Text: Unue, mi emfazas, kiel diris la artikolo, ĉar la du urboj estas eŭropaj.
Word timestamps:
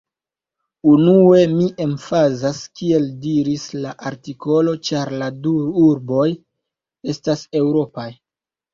Unue, 0.91 1.41
mi 1.51 1.67
emfazas, 1.85 2.63
kiel 2.81 3.07
diris 3.27 3.67
la 3.85 3.93
artikolo, 4.13 4.77
ĉar 4.91 5.15
la 5.25 5.31
du 5.47 5.55
urboj 5.87 6.29
estas 7.17 7.49
eŭropaj. 7.65 8.13